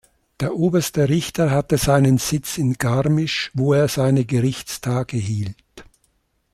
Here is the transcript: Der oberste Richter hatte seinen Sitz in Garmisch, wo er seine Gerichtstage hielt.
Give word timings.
Der 0.39 0.55
oberste 0.55 1.09
Richter 1.09 1.51
hatte 1.51 1.77
seinen 1.77 2.17
Sitz 2.17 2.57
in 2.57 2.73
Garmisch, 2.73 3.51
wo 3.53 3.71
er 3.73 3.87
seine 3.87 4.25
Gerichtstage 4.25 5.17
hielt. 5.17 5.85